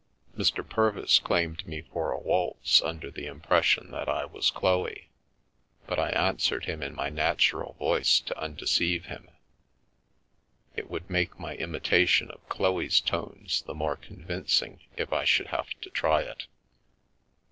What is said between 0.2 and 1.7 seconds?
Mr. Purvis claimed